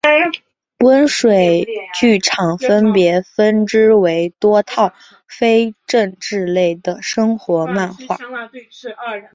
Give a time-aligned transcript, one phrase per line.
[0.79, 4.93] 温水剧场分别分支为多套
[5.27, 8.17] 非政治类的生活漫画